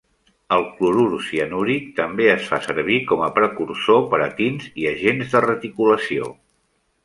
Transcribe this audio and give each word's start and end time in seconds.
El 0.55 0.63
clorur 0.77 1.19
cianúric 1.25 1.91
també 1.99 2.25
es 2.31 2.49
fa 2.53 2.59
servir 2.69 2.97
com 3.13 3.23
a 3.27 3.29
precursor 3.37 4.03
per 4.15 4.23
a 4.29 4.33
tints 4.43 4.69
i 4.85 4.91
agents 4.97 5.33
de 5.37 5.47
reticulació. 5.51 6.35